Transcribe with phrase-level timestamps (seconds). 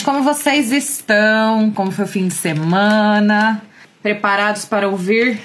[0.00, 1.70] gente, como vocês estão?
[1.72, 3.62] Como foi o fim de semana?
[4.02, 5.38] Preparados para ouvir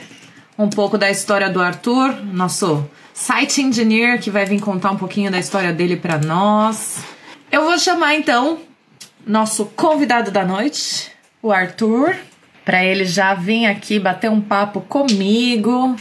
[0.57, 5.29] um pouco da história do Arthur, nosso site engineer que vai vir contar um pouquinho
[5.29, 7.03] da história dele para nós.
[7.51, 8.61] Eu vou chamar então
[9.27, 11.11] nosso convidado da noite,
[11.41, 12.15] o Arthur,
[12.63, 15.97] para ele já vir aqui bater um papo comigo.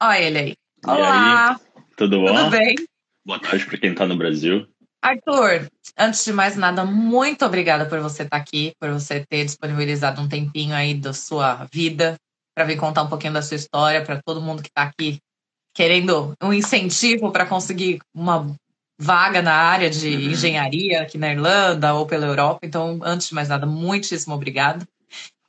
[0.00, 0.54] Olha ele aí.
[0.84, 1.50] Olá.
[1.50, 1.56] Aí,
[1.96, 2.32] tudo bom?
[2.32, 2.76] Tudo bem?
[3.24, 4.68] Boa tarde para quem está no Brasil.
[5.06, 9.44] Arthur, antes de mais nada, muito obrigada por você estar tá aqui, por você ter
[9.44, 12.16] disponibilizado um tempinho aí da sua vida
[12.52, 15.18] para vir contar um pouquinho da sua história para todo mundo que está aqui
[15.72, 18.52] querendo um incentivo para conseguir uma
[18.98, 20.30] vaga na área de uhum.
[20.32, 22.60] engenharia aqui na Irlanda ou pela Europa.
[22.64, 24.84] Então, antes de mais nada, muitíssimo obrigado.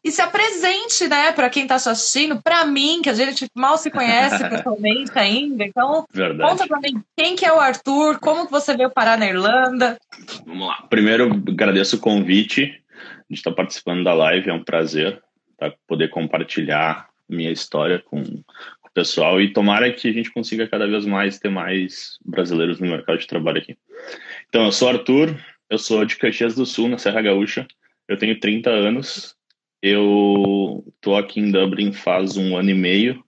[0.03, 3.91] E se apresente, né, para quem está assistindo, para mim, que a gente mal se
[3.91, 5.65] conhece pessoalmente ainda.
[5.65, 6.49] Então, Verdade.
[6.49, 9.97] conta para mim quem que é o Arthur, como que você veio parar na Irlanda.
[10.45, 10.85] Vamos lá.
[10.89, 12.81] Primeiro, agradeço o convite
[13.29, 15.21] de estar participando da live, é um prazer
[15.57, 18.23] tá, poder compartilhar minha história com,
[18.97, 23.19] pessoal e tomara que a gente consiga cada vez mais ter mais brasileiros no mercado
[23.19, 23.77] de trabalho aqui.
[24.49, 27.67] Então, eu sou Arthur, eu sou de Caxias do Sul, na Serra Gaúcha,
[28.07, 29.35] eu tenho 30 anos,
[29.81, 33.23] eu tô aqui em Dublin faz um ano e meio.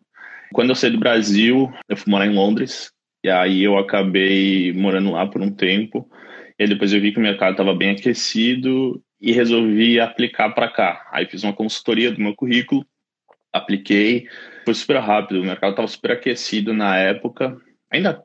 [0.53, 2.91] Quando eu saí do Brasil, eu fui morar em Londres,
[3.23, 6.09] e aí eu acabei morando lá por um tempo,
[6.57, 11.07] e depois eu vi que o mercado estava bem aquecido e resolvi aplicar para cá.
[11.11, 12.85] Aí fiz uma consultoria do meu currículo,
[13.53, 14.27] apliquei,
[14.65, 17.57] foi super rápido, o mercado estava super aquecido na época.
[17.91, 18.23] Ainda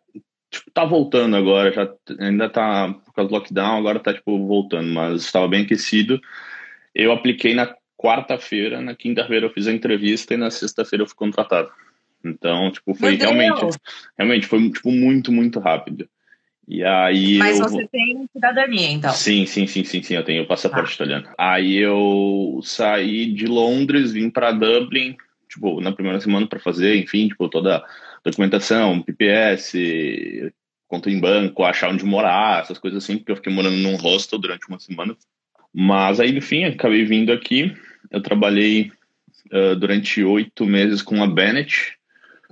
[0.50, 1.88] tipo, tá voltando agora, já
[2.20, 6.20] ainda tá por causa do lockdown, agora tá tipo voltando, mas estava bem aquecido.
[6.94, 11.16] Eu apliquei na quarta-feira, na quinta-feira eu fiz a entrevista e na sexta-feira eu fui
[11.16, 11.70] contratado.
[12.22, 13.78] Então, tipo, foi realmente,
[14.18, 16.06] realmente foi tipo muito, muito rápido.
[16.68, 17.68] E aí Mas eu...
[17.68, 19.10] você tem cidadania, então?
[19.10, 20.94] Sim, sim, sim, sim, sim, eu tenho passaporte ah.
[20.94, 21.28] italiano.
[21.38, 25.16] Aí eu saí de Londres, vim para Dublin,
[25.48, 27.84] tipo, na primeira semana para fazer, enfim, tipo, toda a
[28.22, 29.74] documentação, PPS,
[30.86, 34.38] conta em banco, achar onde morar, essas coisas assim, porque eu fiquei morando num hostel
[34.38, 35.16] durante uma semana.
[35.72, 37.74] Mas aí, enfim, acabei vindo aqui.
[38.10, 38.90] Eu trabalhei
[39.52, 41.96] uh, durante oito meses com a Bennett,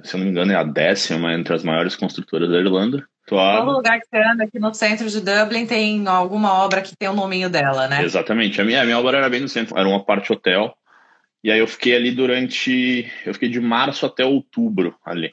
[0.03, 3.07] se eu não me engano, é a décima entre as maiores construtoras da Irlanda.
[3.27, 7.09] Todo lugar que você anda aqui no centro de Dublin tem alguma obra que tem
[7.09, 8.03] o nominho dela, né?
[8.03, 8.61] Exatamente.
[8.61, 10.75] A minha, a minha obra era bem no centro, era uma parte hotel.
[11.43, 13.11] E aí eu fiquei ali durante.
[13.25, 15.33] Eu fiquei de março até outubro ali.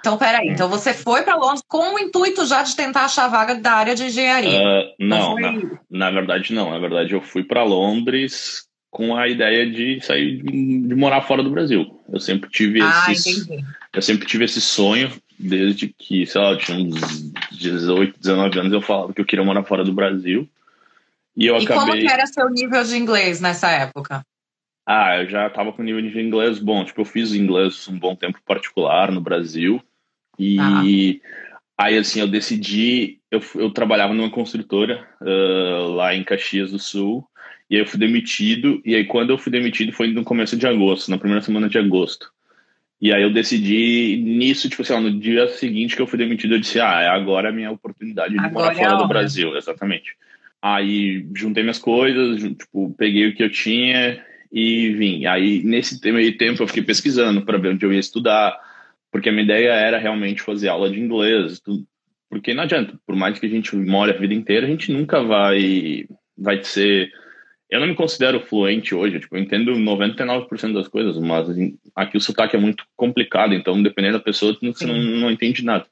[0.00, 0.48] Então, peraí.
[0.48, 3.94] Então você foi para Londres com o intuito já de tentar achar vaga da área
[3.94, 4.58] de engenharia?
[4.58, 5.52] Uh, não, na,
[5.90, 6.70] na, verdade não.
[6.70, 11.50] Na verdade eu fui para Londres com a ideia de sair de, morar fora do
[11.50, 12.00] Brasil.
[12.08, 13.46] Eu sempre tive ah, esses,
[13.92, 18.72] eu sempre tive esse sonho desde que, sei lá, eu tinha uns 18, 19 anos
[18.72, 20.48] eu falava que eu queria morar fora do Brasil.
[21.36, 24.24] E eu e acabei como era seu nível de inglês nessa época?
[24.86, 26.84] Ah, eu já estava com nível de inglês bom.
[26.84, 29.80] Tipo, eu fiz inglês um bom tempo particular no Brasil.
[30.38, 30.82] E ah.
[31.78, 33.20] aí, assim, eu decidi.
[33.30, 37.24] Eu, eu trabalhava numa construtora uh, lá em Caxias do Sul.
[37.70, 38.82] E aí eu fui demitido.
[38.84, 41.78] E aí, quando eu fui demitido, foi no começo de agosto, na primeira semana de
[41.78, 42.30] agosto.
[43.00, 46.54] E aí eu decidi nisso, tipo assim, ó, no dia seguinte que eu fui demitido,
[46.54, 49.56] eu disse, ah, é agora a minha oportunidade de agora morar é fora do Brasil,
[49.56, 50.16] exatamente.
[50.60, 55.24] Aí juntei minhas coisas, tipo, peguei o que eu tinha e vim.
[55.24, 58.58] Aí, nesse meio tempo, eu fiquei pesquisando para ver onde eu ia estudar,
[59.10, 61.62] porque a minha ideia era realmente fazer aula de inglês,
[62.28, 65.22] porque não adianta, por mais que a gente more a vida inteira, a gente nunca
[65.22, 66.04] vai,
[66.36, 67.10] vai ser...
[67.70, 71.46] Eu não me considero fluente hoje, tipo, eu entendo 99% das coisas, mas
[71.94, 75.86] aqui o sotaque é muito complicado, então dependendo da pessoa, você não, não entende nada.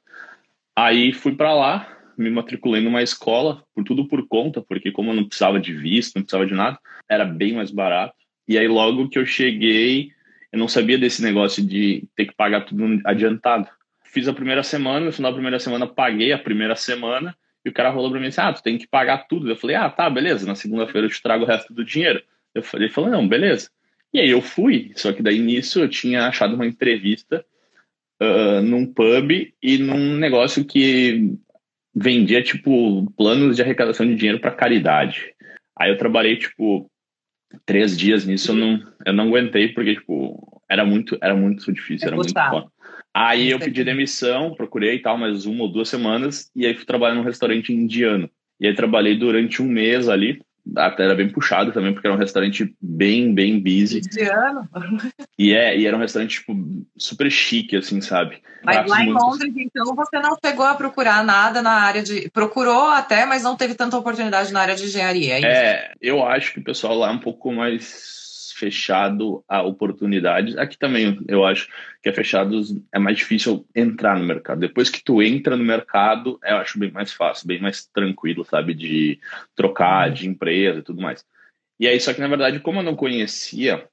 [0.75, 5.15] Aí fui para lá, me matriculei numa escola, por tudo por conta, porque como eu
[5.15, 6.77] não precisava de visto, não precisava de nada,
[7.09, 8.13] era bem mais barato.
[8.45, 10.11] E aí, logo que eu cheguei,
[10.51, 13.69] eu não sabia desse negócio de ter que pagar tudo adiantado.
[14.03, 17.35] Fiz a primeira semana, no final da primeira semana, paguei a primeira semana,
[17.65, 19.49] e o cara rolou pra mim assim: ah, tu tem que pagar tudo.
[19.49, 22.21] Eu falei: ah, tá, beleza, na segunda-feira eu te trago o resto do dinheiro.
[22.53, 23.69] Eu falei, ele falou: não, beleza.
[24.13, 27.45] E aí eu fui, só que daí nisso eu tinha achado uma entrevista
[28.21, 31.35] uh, num pub e num negócio que
[31.93, 35.33] vendia, tipo, planos de arrecadação de dinheiro para caridade.
[35.77, 36.89] Aí eu trabalhei, tipo,
[37.65, 42.07] três dias nisso eu não, eu não aguentei, porque, tipo, era muito, era muito difícil,
[42.07, 42.67] era muito foda.
[43.13, 46.85] Aí eu pedi demissão, procurei e tal, mais uma ou duas semanas, e aí fui
[46.85, 48.29] trabalhar num restaurante indiano.
[48.59, 50.41] E aí trabalhei durante um mês ali,
[50.75, 53.99] até era bem puxado também, porque era um restaurante bem, bem busy.
[53.99, 54.67] Indiano?
[55.37, 56.53] E, é, e era um restaurante, tipo,
[56.97, 58.41] super chique, assim, sabe?
[58.63, 62.29] Mas lá em Londres, então, você não chegou a procurar nada na área de.
[62.29, 65.39] Procurou até, mas não teve tanta oportunidade na área de engenharia.
[65.39, 68.19] É, é eu acho que o pessoal lá é um pouco mais
[68.59, 70.57] fechado a oportunidades.
[70.57, 71.69] Aqui também eu acho
[72.03, 72.61] que é fechado,
[72.93, 74.59] é mais difícil entrar no mercado.
[74.59, 78.73] Depois que tu entra no mercado, eu acho bem mais fácil, bem mais tranquilo, sabe,
[78.73, 79.19] de
[79.55, 81.25] trocar de empresa e tudo mais.
[81.79, 83.87] E aí, só que na verdade, como eu não conhecia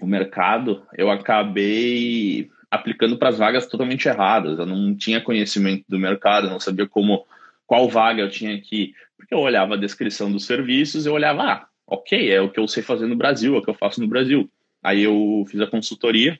[0.00, 4.58] o mercado, eu acabei aplicando para as vagas totalmente erradas.
[4.58, 7.24] Eu não tinha conhecimento do mercado, não sabia como
[7.66, 11.66] qual vaga eu tinha que, porque eu olhava a descrição dos serviços, eu olhava, ah,
[11.86, 14.08] ok, é o que eu sei fazer no Brasil, é o que eu faço no
[14.08, 14.50] Brasil.
[14.82, 16.38] Aí eu fiz a consultoria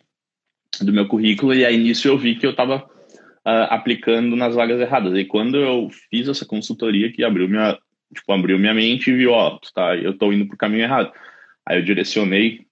[0.80, 2.88] do meu currículo e aí nisso eu vi que eu estava uh,
[3.44, 5.16] ah, aplicando nas vagas erradas.
[5.16, 7.78] E quando eu fiz essa consultoria que abriu minha,
[8.12, 11.12] tipo, abriu minha mente e viu, ó, tá, eu estou indo para o caminho errado.
[11.66, 12.66] Aí eu direcionei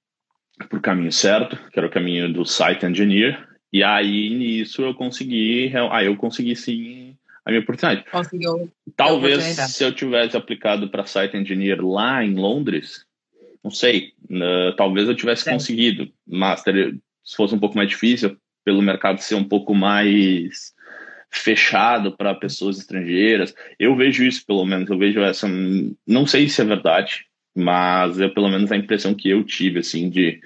[0.68, 4.94] para o caminho certo, que era o caminho do site engineer, e aí nisso eu
[4.94, 7.11] consegui, aí eu consegui sim
[7.44, 8.08] a minha oportunidade.
[8.10, 8.72] Conseguiu.
[8.96, 9.72] Talvez oportunidade.
[9.72, 13.04] se eu tivesse aplicado para site engineer lá em Londres,
[13.62, 15.52] não sei, uh, talvez eu tivesse Sim.
[15.52, 16.92] conseguido, mas teria,
[17.24, 20.72] se fosse um pouco mais difícil, pelo mercado ser um pouco mais
[21.30, 23.54] fechado para pessoas estrangeiras.
[23.78, 25.48] Eu vejo isso, pelo menos, eu vejo essa,
[26.06, 27.24] não sei se é verdade,
[27.54, 30.40] mas é pelo menos a impressão que eu tive, assim, de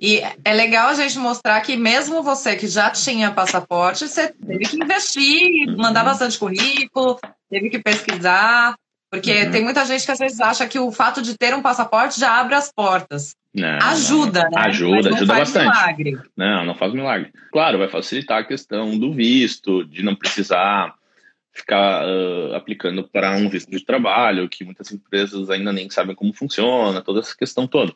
[0.00, 4.64] e é legal a gente mostrar que mesmo você que já tinha passaporte, você teve
[4.64, 7.18] que investir, mandar bastante currículo,
[7.50, 8.76] teve que pesquisar,
[9.10, 9.50] porque uhum.
[9.50, 12.40] tem muita gente que às vezes acha que o fato de ter um passaporte já
[12.40, 13.36] abre as portas.
[13.52, 14.50] Não, ajuda, não.
[14.50, 14.68] né?
[14.68, 15.66] Ajuda, ajuda bastante.
[15.66, 16.18] Milagre.
[16.34, 17.30] Não, não faz milagre.
[17.52, 20.94] Claro, vai facilitar a questão do visto, de não precisar
[21.52, 26.32] ficar uh, aplicando para um visto de trabalho, que muitas empresas ainda nem sabem como
[26.32, 27.92] funciona, toda essa questão toda.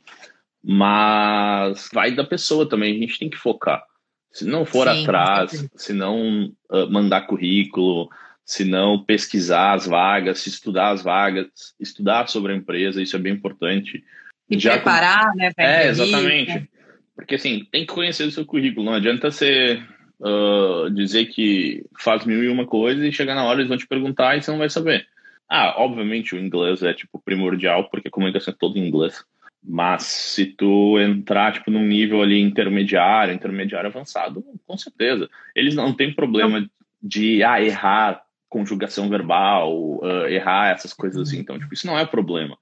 [0.66, 3.84] Mas vai da pessoa também, a gente tem que focar.
[4.32, 8.08] Se não for Sim, atrás, se não uh, mandar currículo,
[8.44, 11.46] se não pesquisar as vagas, se estudar as vagas,
[11.78, 14.02] estudar sobre a empresa, isso é bem importante.
[14.50, 15.38] E Já preparar, com...
[15.38, 15.50] né?
[15.56, 16.68] É, exatamente.
[17.14, 18.86] Porque assim, tem que conhecer o seu currículo.
[18.86, 19.80] Não adianta você
[20.18, 23.86] uh, dizer que faz mil e uma coisa e chegar na hora eles vão te
[23.86, 25.06] perguntar e você não vai saber.
[25.48, 29.24] Ah, obviamente o inglês é tipo primordial, porque a comunicação é toda em inglês.
[29.66, 35.28] Mas se tu entrar tipo num nível ali intermediário, intermediário avançado, com certeza.
[35.56, 36.68] Eles não têm problema
[37.02, 41.38] de ah, errar conjugação verbal, uh, errar essas coisas assim.
[41.38, 42.56] Então, tipo, isso não é problema.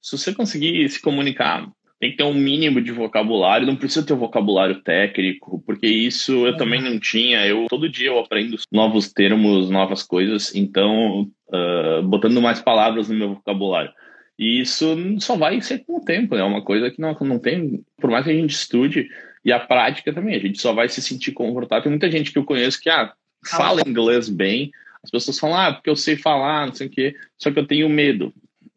[0.00, 1.68] Se você conseguir se comunicar,
[2.00, 6.46] tem que ter um mínimo de vocabulário, não precisa ter um vocabulário técnico, porque isso
[6.46, 7.46] eu também não tinha.
[7.46, 13.14] Eu todo dia eu aprendo novos termos, novas coisas, então uh, botando mais palavras no
[13.14, 13.90] meu vocabulário.
[14.38, 16.44] E isso só vai ser com o tempo, é né?
[16.44, 19.08] uma coisa que não, não tem, por mais que a gente estude,
[19.44, 21.84] e a prática também, a gente só vai se sentir confortável.
[21.84, 23.12] Tem muita gente que eu conheço que ah,
[23.46, 24.72] fala inglês bem,
[25.02, 27.66] as pessoas falam, ah, porque eu sei falar, não sei o quê, só que eu
[27.66, 28.32] tenho medo.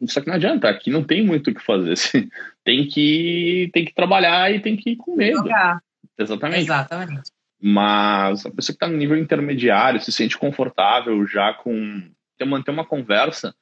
[0.08, 1.94] Só que não adianta, aqui não tem muito o que fazer.
[1.94, 2.30] Assim,
[2.64, 5.38] tem que, tem que trabalhar e tem que ir com medo.
[5.38, 5.82] Jogar.
[6.20, 6.64] Exatamente.
[6.64, 7.32] Exatamente.
[7.60, 12.04] Mas a pessoa que está no nível intermediário, se sente confortável já com
[12.46, 13.56] manter uma conversa,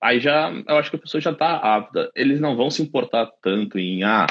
[0.00, 2.10] aí já eu acho que a pessoa já está apta.
[2.14, 4.26] Eles não vão se importar tanto em ah,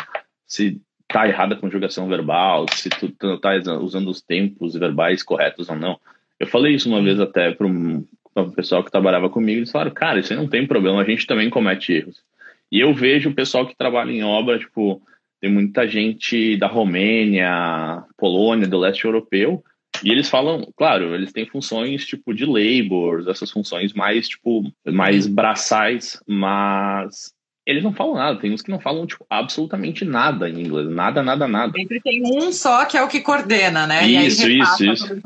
[0.45, 3.09] se tá errada a conjugação verbal, se tu
[3.39, 5.99] tá usando os tempos verbais corretos ou não.
[6.39, 8.05] Eu falei isso uma vez até para um,
[8.55, 11.49] pessoal que trabalhava comigo, eles falaram, cara, isso aí não tem problema, a gente também
[11.49, 12.23] comete erros.
[12.71, 15.01] E eu vejo o pessoal que trabalha em obra, tipo,
[15.41, 19.63] tem muita gente da Romênia, Polônia, do leste europeu,
[20.03, 25.27] e eles falam, claro, eles têm funções tipo de labors, essas funções mais tipo mais
[25.27, 27.33] braçais, mas
[27.65, 28.39] eles não falam nada.
[28.39, 31.73] Tem uns que não falam tipo, absolutamente nada em inglês, nada, nada, nada.
[31.73, 34.05] Sempre tem um só que é o que coordena, né?
[34.07, 35.21] Isso, isso, isso.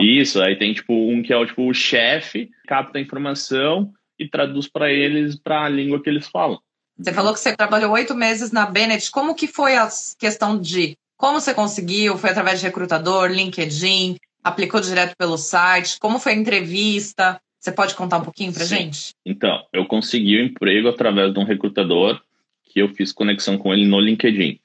[0.00, 4.28] Isso, aí tem tipo um que é o tipo o chefe, capta a informação e
[4.28, 6.58] traduz para eles para a língua que eles falam.
[6.98, 9.10] Você falou que você trabalhou oito meses na Bennett.
[9.10, 12.16] Como que foi a questão de como você conseguiu?
[12.16, 14.16] Foi através de recrutador, LinkedIn?
[14.42, 15.98] Aplicou direto pelo site?
[16.00, 17.38] Como foi a entrevista?
[17.58, 19.12] Você pode contar um pouquinho para gente?
[19.24, 22.18] Então, eu consegui o um emprego através de um recrutador
[22.64, 24.58] que eu fiz conexão com ele no LinkedIn.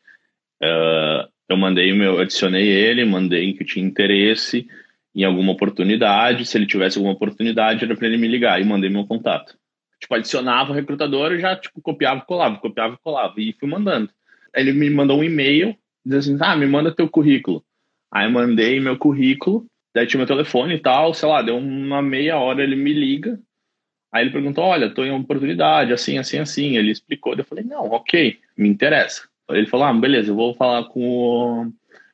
[0.63, 4.65] Uh, eu mandei meu, adicionei ele, mandei que tinha interesse
[5.13, 6.45] em alguma oportunidade.
[6.45, 9.57] Se ele tivesse alguma oportunidade, era para ele me ligar e mandei meu contato.
[10.00, 13.33] Tipo, adicionava o recrutador e já tipo, copiava e colava, copiava e colava.
[13.39, 14.09] E fui mandando.
[14.55, 17.63] Ele me mandou um e-mail diz assim, ah, me manda teu currículo.
[18.12, 22.38] Aí mandei meu currículo, daí tinha meu telefone e tal, sei lá, deu uma meia
[22.38, 23.39] hora, ele me liga,
[24.12, 27.63] aí ele perguntou, olha, tô em uma oportunidade, assim, assim, assim, ele explicou, eu falei,
[27.63, 29.27] não, ok, me interessa.
[29.50, 31.71] Ele falou, ah, beleza, eu vou falar com o,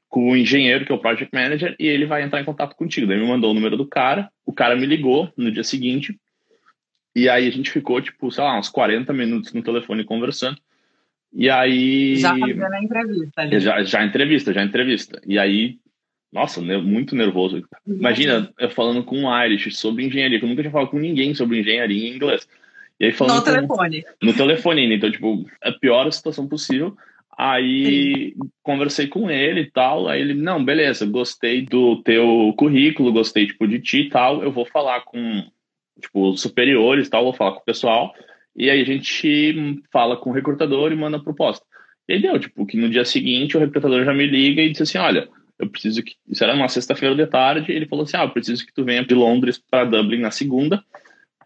[0.09, 3.07] com o engenheiro, que é o project manager, e ele vai entrar em contato contigo.
[3.07, 6.19] Daí me mandou o número do cara, o cara me ligou no dia seguinte,
[7.15, 10.57] e aí a gente ficou, tipo, sei lá, uns 40 minutos no telefone conversando.
[11.33, 12.15] E aí.
[12.17, 13.59] Já fazendo a entrevista ali.
[13.59, 15.21] Já, já entrevista, já entrevista.
[15.25, 15.77] E aí,
[16.31, 17.63] nossa, muito nervoso.
[17.87, 21.33] Imagina eu falando com um Irish sobre engenharia, que eu nunca tinha falado com ninguém
[21.33, 22.47] sobre engenharia em inglês.
[22.99, 24.05] E aí falando no com, telefone.
[24.21, 26.95] No telefone, então, tipo, a pior situação possível.
[27.37, 28.49] Aí Sim.
[28.61, 30.07] conversei com ele e tal.
[30.07, 34.43] Aí ele, não, beleza, gostei do teu currículo, gostei tipo, de ti e tal.
[34.43, 35.43] Eu vou falar com
[35.99, 38.13] tipo, superiores e tal, vou falar com o pessoal.
[38.55, 41.65] E aí a gente fala com o recrutador e manda a proposta.
[42.07, 44.83] E aí deu, tipo, que no dia seguinte o recrutador já me liga e disse
[44.83, 46.15] assim: olha, eu preciso que.
[46.27, 47.71] Isso era uma sexta-feira de tarde.
[47.71, 50.83] ele falou assim: ah, eu preciso que tu venha de Londres para Dublin na segunda,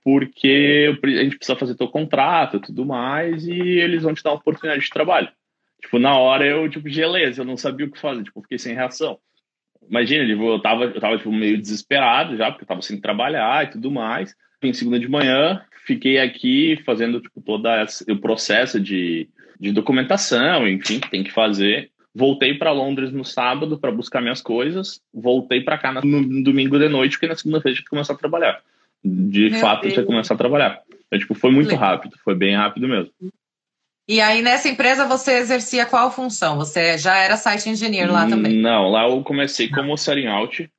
[0.04, 4.32] porque a gente precisa fazer teu contrato e tudo mais, e eles vão te dar
[4.32, 5.30] uma oportunidade de trabalho.
[5.82, 8.74] Tipo, na hora eu, tipo, gelei, eu não sabia o que fazer, tipo, fiquei sem
[8.74, 9.20] reação.
[9.88, 13.66] Imagina, tipo, eu tava, eu tava tipo, meio desesperado já, porque eu tava sem trabalhar
[13.66, 14.36] e tudo mais.
[14.68, 17.68] Em segunda de manhã, fiquei aqui fazendo, tipo, todo
[18.10, 19.30] o processo de,
[19.60, 21.90] de documentação, enfim, que tem que fazer.
[22.14, 25.02] Voltei para Londres no sábado para buscar minhas coisas.
[25.14, 26.02] Voltei para cá no,
[26.44, 28.62] domingo de noite, porque na segunda-feira tinha que começar a trabalhar.
[29.04, 30.82] De Meu fato, tinha que começar a trabalhar.
[31.08, 31.92] Então, tipo, foi muito Legal.
[31.92, 33.12] rápido, foi bem rápido mesmo.
[34.08, 36.58] E aí, nessa empresa, você exercia qual função?
[36.58, 38.56] Você já era site engineer lá também?
[38.56, 40.70] Não, lá eu comecei como setting out.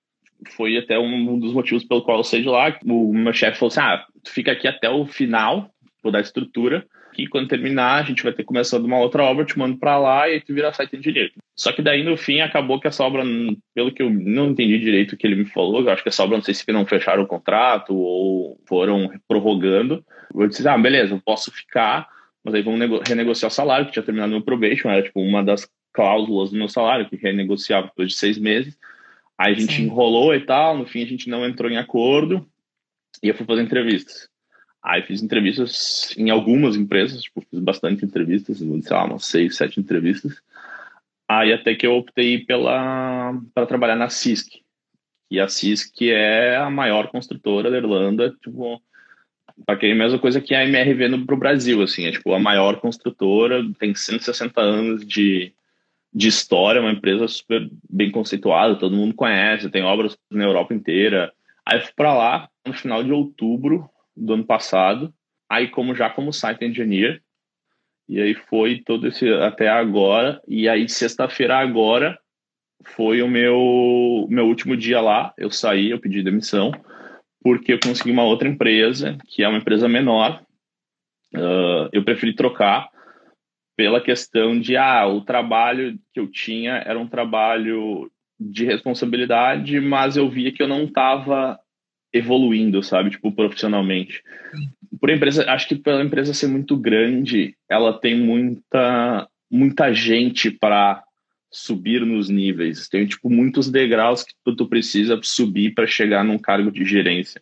[0.56, 2.76] Foi até um dos motivos pelo qual eu saí de lá.
[2.84, 5.70] O meu chefe falou assim: ah, tu fica aqui até o final,
[6.02, 6.86] vou dar estrutura.
[7.18, 10.28] E quando terminar, a gente vai ter começado uma outra obra, te mando para lá
[10.28, 11.32] e aí tu vira site engineer.
[11.54, 13.24] Só que daí, no fim, acabou que essa obra,
[13.74, 16.22] pelo que eu não entendi direito o que ele me falou, eu acho que essa
[16.22, 20.04] obra, não sei se não fecharam o contrato ou foram prorrogando.
[20.34, 22.06] Eu disse: ah, beleza, eu posso ficar
[22.46, 25.68] mas aí vamos renegociar o salário, que tinha terminado meu probation, era tipo uma das
[25.92, 28.78] cláusulas do meu salário, que renegociava depois de seis meses.
[29.38, 29.82] Aí a gente Sim.
[29.84, 32.46] enrolou e tal, no fim a gente não entrou em acordo,
[33.22, 34.28] e eu fui fazer entrevistas.
[34.82, 39.80] Aí fiz entrevistas em algumas empresas, tipo, fiz bastante entrevistas, sei lá, umas seis, sete
[39.80, 40.40] entrevistas.
[41.28, 44.62] Aí até que eu optei pela para trabalhar na CISC.
[45.28, 48.80] E a CISC é a maior construtora da Irlanda, tipo,
[49.64, 52.78] Paquei a mesma coisa que a MRV no, pro Brasil, assim, é tipo a maior
[52.78, 55.54] construtora, tem 160 anos de,
[56.16, 61.30] de história, uma empresa super bem conceituada, todo mundo conhece, tem obras na Europa inteira.
[61.62, 65.12] Aí fui para lá no final de outubro do ano passado,
[65.46, 67.20] aí como já como site engineer,
[68.08, 72.18] e aí foi todo esse até agora, e aí sexta-feira agora
[72.82, 76.72] foi o meu meu último dia lá, eu saí, eu pedi demissão
[77.42, 80.42] porque eu consegui uma outra empresa, que é uma empresa menor.
[81.32, 82.88] Uh, eu preferi trocar
[83.76, 90.16] pela questão de, ah, o trabalho que eu tinha era um trabalho de responsabilidade, mas
[90.16, 91.58] eu via que eu não estava
[92.12, 94.22] evoluindo, sabe, tipo, profissionalmente.
[94.98, 101.04] Por empresa, acho que pela empresa ser muito grande, ela tem muita muita gente para
[101.52, 102.88] subir nos níveis.
[102.88, 107.40] Tem tipo muitos degraus que tu, tu precisa subir para chegar num cargo de gerência.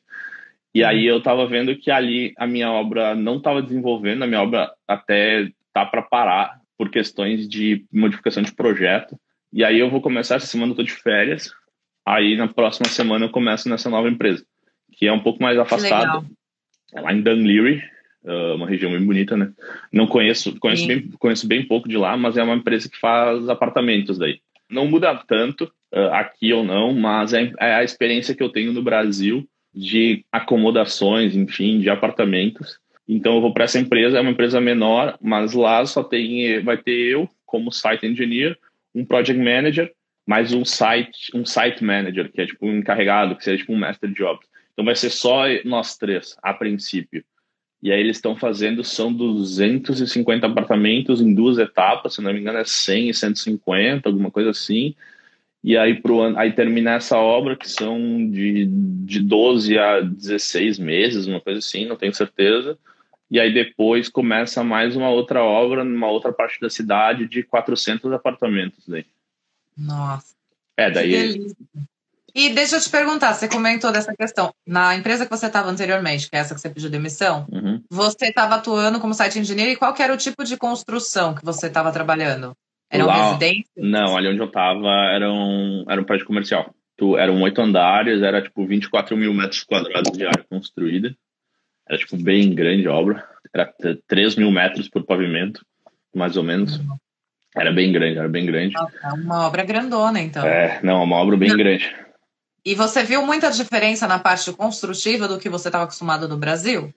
[0.75, 4.43] E aí eu estava vendo que ali a minha obra não estava desenvolvendo, a minha
[4.43, 9.19] obra até tá para parar por questões de modificação de projeto.
[9.53, 11.53] E aí eu vou começar essa semana eu tô de férias.
[12.07, 14.45] Aí na próxima semana eu começo nessa nova empresa,
[14.93, 16.25] que é um pouco mais afastada.
[16.95, 17.83] É lá em Dunleary,
[18.25, 19.53] uh, uma região bem bonita, né?
[19.93, 23.49] Não conheço, conheço bem, conheço bem pouco de lá, mas é uma empresa que faz
[23.49, 24.41] apartamentos daí.
[24.71, 25.65] Não muda tanto
[25.95, 30.25] uh, aqui ou não, mas é, é, a experiência que eu tenho no Brasil de
[30.31, 32.79] acomodações, enfim, de apartamentos.
[33.09, 36.79] Então eu vou para essa empresa, é uma empresa menor, mas lá só tem, vai
[36.79, 38.59] ter eu como site engineer,
[38.95, 39.93] um project manager,
[40.27, 43.79] mais um site, um site manager, que é tipo um encarregado, que seria tipo um
[43.79, 44.41] master job.
[44.73, 47.25] Então vai ser só nós três, a princípio.
[47.83, 52.59] E aí eles estão fazendo, são 250 apartamentos em duas etapas, se não me engano
[52.59, 54.95] é 100 e 150, alguma coisa assim.
[55.63, 57.99] E aí, pro, aí termina essa obra, que são
[58.31, 62.79] de, de 12 a 16 meses, uma coisa assim, não tenho certeza.
[63.35, 68.13] E aí depois começa mais uma outra obra numa outra parte da cidade de 400
[68.13, 69.05] apartamentos daí.
[69.77, 70.37] Nossa.
[70.77, 71.45] É, daí
[72.33, 74.55] e deixa eu te perguntar, você comentou dessa questão.
[74.65, 77.83] Na empresa que você estava anteriormente, que é essa que você pediu demissão, uhum.
[77.91, 81.67] você estava atuando como site engineer e qual era o tipo de construção que você
[81.67, 82.57] estava trabalhando?
[82.89, 83.73] Era uma residência?
[83.77, 86.73] Não, ali onde eu estava era um, era um prédio comercial.
[86.97, 91.17] Tu, eram oito andares, era tipo 24 mil metros quadrados de área construída.
[91.89, 93.25] Era tipo bem grande a obra.
[93.53, 93.73] Era
[94.09, 95.65] 3 mil metros por pavimento,
[96.15, 96.79] mais ou menos.
[96.79, 96.97] Uhum.
[97.57, 98.75] Era bem grande, era bem grande.
[98.77, 100.45] É uma obra grandona, então.
[100.45, 101.95] É, não, uma obra bem grande.
[102.65, 106.93] E você viu muita diferença na parte construtiva do que você estava acostumado no Brasil?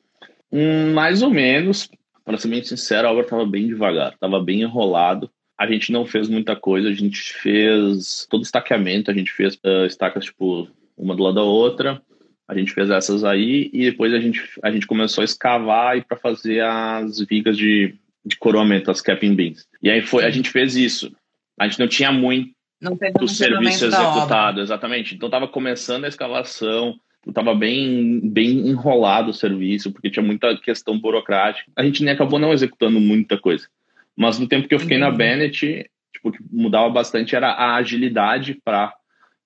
[0.51, 1.89] Hum, mais ou menos.
[2.23, 5.29] Para ser bem sincero, a obra estava bem devagar, estava bem enrolado.
[5.57, 9.85] A gente não fez muita coisa, a gente fez todo estaqueamento, a gente fez uh,
[9.85, 10.67] estacas tipo
[10.97, 12.01] uma do lado da outra.
[12.47, 16.01] A gente fez essas aí e depois a gente, a gente começou a escavar e
[16.01, 17.93] para fazer as vigas de,
[18.25, 19.67] de coroamento, as capping beams.
[19.83, 21.11] E aí foi, a gente fez isso.
[21.59, 22.55] A gente não tinha muito
[23.19, 25.15] o serviço executado, exatamente.
[25.15, 30.97] Então estava começando a escavação, estava bem, bem enrolado o serviço, porque tinha muita questão
[30.97, 31.69] burocrática.
[31.75, 33.67] A gente nem acabou não executando muita coisa.
[34.15, 35.03] Mas no tempo que eu fiquei uhum.
[35.03, 38.93] na Bennett, tipo, o que mudava bastante era a agilidade para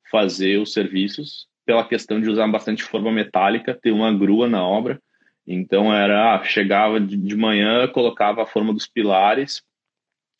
[0.09, 5.01] fazer os serviços, pela questão de usar bastante forma metálica, ter uma grua na obra.
[5.47, 9.63] Então era, ah, chegava de manhã, colocava a forma dos pilares,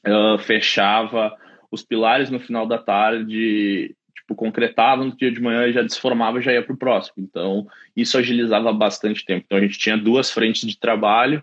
[0.06, 1.34] uh, fechava
[1.72, 6.40] os pilares no final da tarde, tipo, concretava no dia de manhã e já desformava
[6.40, 7.16] e já ia para o próximo.
[7.20, 9.44] Então, isso agilizava bastante tempo.
[9.46, 11.42] Então, a gente tinha duas frentes de trabalho,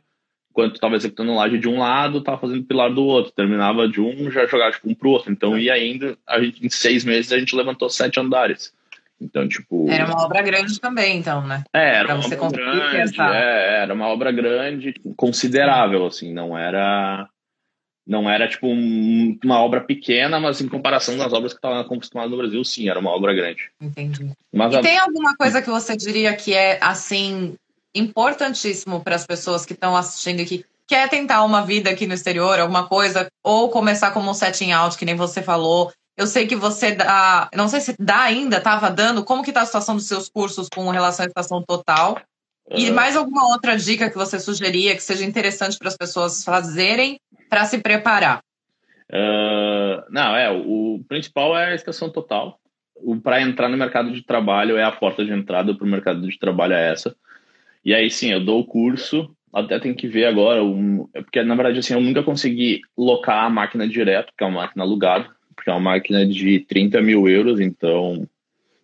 [0.50, 3.32] enquanto estava executando laje de um lado, estava fazendo pilar do outro.
[3.32, 5.32] Terminava de um, já jogava tipo, um para o outro.
[5.32, 8.76] Então, e ainda, a gente, em seis meses, a gente levantou sete andares.
[9.20, 9.90] Então, tipo.
[9.90, 11.64] Era uma obra grande também, então, né?
[11.72, 13.20] É, era uma obra grande.
[13.20, 17.28] É, era uma obra grande, considerável, assim, não era
[18.08, 22.30] não era tipo um, uma obra pequena, mas em comparação das obras que estavam acostumadas
[22.30, 23.70] no Brasil, sim, era uma obra grande.
[23.78, 24.32] Entendi.
[24.50, 24.80] Mas e a...
[24.80, 27.54] tem alguma coisa que você diria que é assim
[27.94, 32.14] importantíssimo para as pessoas que estão assistindo e que quer tentar uma vida aqui no
[32.14, 35.92] exterior, alguma coisa, ou começar como um setting out, que nem você falou.
[36.18, 39.24] Eu sei que você dá, não sei se dá ainda, estava dando.
[39.24, 42.20] Como que está a situação dos seus cursos com relação à estação total?
[42.68, 47.20] E mais alguma outra dica que você sugeria que seja interessante para as pessoas fazerem
[47.48, 48.40] para se preparar?
[49.08, 52.58] Uh, não, é, o principal é a estação total.
[53.22, 56.36] Para entrar no mercado de trabalho é a porta de entrada para o mercado de
[56.36, 57.14] trabalho é essa.
[57.84, 61.40] E aí sim, eu dou o curso, até tem que ver agora, um, é porque
[61.44, 65.37] na verdade assim, eu nunca consegui locar a máquina direto, que é uma máquina alugada,
[65.70, 68.28] é uma máquina de 30 mil euros, então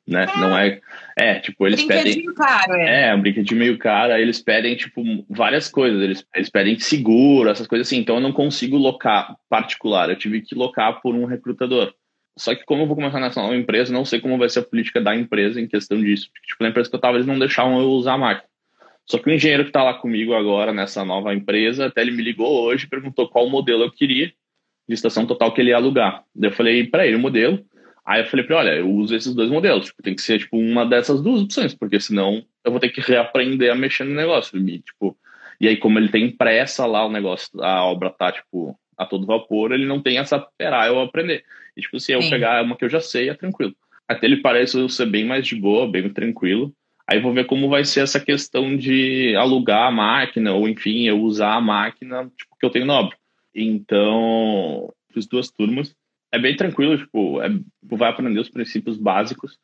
[0.07, 0.25] né?
[0.25, 0.38] É.
[0.38, 0.81] Não é.
[1.16, 2.25] É, tipo, eles pedem.
[2.35, 3.09] Caro, é.
[3.09, 6.01] é, um brinquedinho meio caro, aí eles pedem, tipo, várias coisas.
[6.03, 7.99] Eles, eles pedem seguro, essas coisas assim.
[7.99, 10.11] Então eu não consigo locar particular.
[10.11, 11.92] Eu tive que locar por um recrutador.
[12.37, 14.64] Só que como eu vou começar nessa nova empresa, não sei como vai ser a
[14.64, 16.29] política da empresa em questão disso.
[16.33, 18.49] Porque, tipo, na empresa que eu tava, eles não deixavam eu usar a máquina.
[19.07, 22.23] Só que o engenheiro que tá lá comigo agora nessa nova empresa, até ele me
[22.23, 24.33] ligou hoje e perguntou qual modelo eu queria
[24.88, 26.25] de estação total que ele ia alugar.
[26.35, 27.64] Daí eu falei para ele o modelo.
[28.05, 30.38] Aí eu falei para ele, olha, eu uso esses dois modelos, tipo, tem que ser
[30.38, 34.14] tipo uma dessas duas opções, porque senão eu vou ter que reaprender a mexer no
[34.14, 35.16] negócio, e, tipo,
[35.59, 39.27] e aí como ele tem pressa lá o negócio, a obra tá tipo a todo
[39.27, 41.44] vapor, ele não tem essa esperar eu aprender.
[41.75, 42.31] E tipo, se eu Sim.
[42.31, 43.75] pegar uma que eu já sei, é tranquilo.
[44.07, 46.73] Até ele parece ser bem mais de boa, bem tranquilo.
[47.09, 51.20] Aí vou ver como vai ser essa questão de alugar a máquina, ou enfim, eu
[51.20, 53.16] usar a máquina tipo, que eu tenho na obra.
[53.55, 55.95] Então, fiz duas turmas
[56.35, 57.49] é bem tranquilo, tipo, é,
[57.85, 59.57] vai aprender os princípios básicos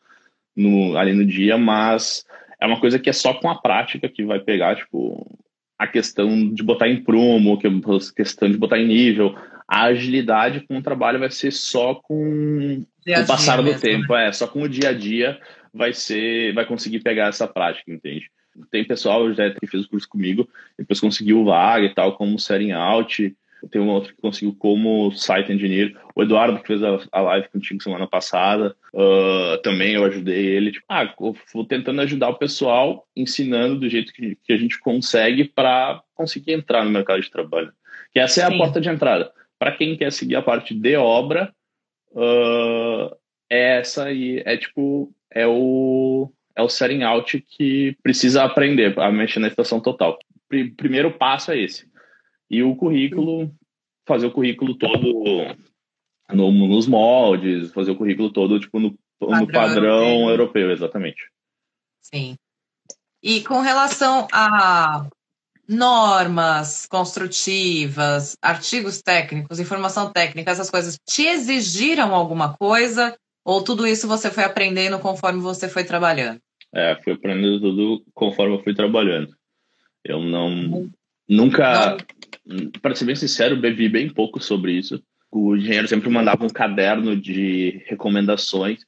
[0.54, 2.24] no, ali no dia, mas
[2.60, 5.26] é uma coisa que é só com a prática que vai pegar, tipo,
[5.76, 9.34] a questão de botar em prumo, a questão de botar em nível,
[9.66, 14.28] a agilidade com o trabalho vai ser só com o passar do mesmo, tempo, né?
[14.28, 15.40] é, só com o dia a dia
[15.74, 18.30] vai ser, vai conseguir pegar essa prática, entende?
[18.70, 20.48] Tem pessoal já que fez o curso comigo,
[20.78, 23.34] depois conseguiu vaga e tal, como setting out,
[23.68, 25.96] tem um outro que conseguiu como site engineer.
[26.14, 30.72] O Eduardo, que fez a, a live contigo semana passada, uh, também eu ajudei ele.
[30.72, 31.14] Tipo, ah,
[31.52, 36.52] vou tentando ajudar o pessoal, ensinando do jeito que, que a gente consegue para conseguir
[36.52, 37.72] entrar no mercado de trabalho.
[38.12, 38.54] Que essa é Sim.
[38.54, 39.30] a porta de entrada.
[39.58, 41.52] Para quem quer seguir a parte de obra,
[42.12, 43.14] uh,
[43.48, 49.12] é essa aí, é tipo, é o, é o setting out que precisa aprender a
[49.12, 50.18] mexer na estação total.
[50.76, 51.89] Primeiro passo é esse
[52.50, 53.50] e o currículo,
[54.06, 55.56] fazer o currículo todo
[56.32, 60.30] no, nos moldes, fazer o currículo todo tipo no, padrão, no padrão europeu.
[60.30, 61.22] europeu, exatamente.
[62.00, 62.36] Sim.
[63.22, 65.06] E com relação a
[65.68, 73.16] normas construtivas, artigos técnicos, informação técnica, essas coisas, te exigiram alguma coisa?
[73.44, 76.40] Ou tudo isso você foi aprendendo conforme você foi trabalhando?
[76.74, 79.34] É, fui aprendendo tudo conforme eu fui trabalhando.
[80.04, 80.90] Eu não.
[81.28, 81.90] Nunca.
[81.90, 81.96] Não
[82.80, 85.02] para ser bem sincero, bebi bem pouco sobre isso.
[85.30, 88.80] O engenheiro sempre mandava um caderno de recomendações.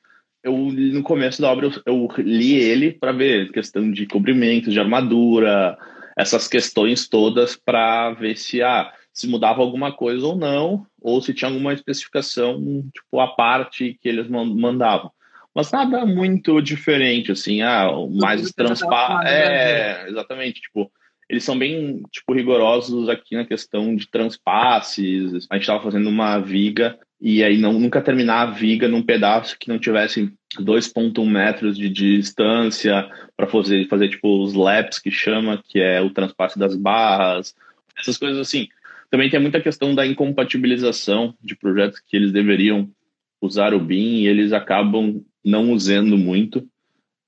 [0.43, 4.81] Eu, no começo da obra, eu, eu li ele para ver questão de cobrimento, de
[4.81, 5.79] armadura,
[6.17, 11.33] essas questões todas para ver se, ah, se mudava alguma coisa ou não, ou se
[11.33, 12.61] tinha alguma especificação,
[12.93, 15.13] tipo, a parte que eles mandavam.
[15.55, 19.29] Mas nada muito diferente, assim, ah, mais transparente.
[19.31, 20.91] É, exatamente, tipo,
[21.29, 25.47] eles são bem, tipo, rigorosos aqui na questão de transpasses.
[25.51, 29.57] A gente estava fazendo uma viga e aí não, nunca terminar a viga num pedaço
[29.59, 35.63] que não tivesse 2.1 metros de distância para fazer, fazer, tipo, os laps que chama,
[35.69, 37.55] que é o transpasse das barras,
[37.97, 38.69] essas coisas assim.
[39.11, 42.91] Também tem muita questão da incompatibilização de projetos que eles deveriam
[43.41, 46.67] usar o BIM e eles acabam não usando muito.